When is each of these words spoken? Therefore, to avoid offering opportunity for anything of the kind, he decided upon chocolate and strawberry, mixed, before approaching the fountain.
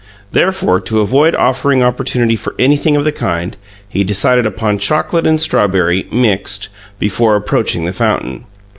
Therefore, 0.31 0.79
to 0.79 0.99
avoid 1.01 1.35
offering 1.35 1.83
opportunity 1.83 2.35
for 2.35 2.55
anything 2.57 2.95
of 2.95 3.03
the 3.03 3.11
kind, 3.11 3.55
he 3.87 4.03
decided 4.03 4.47
upon 4.47 4.79
chocolate 4.79 5.27
and 5.27 5.39
strawberry, 5.39 6.07
mixed, 6.11 6.69
before 6.97 7.35
approaching 7.35 7.85
the 7.85 7.93
fountain. 7.93 8.45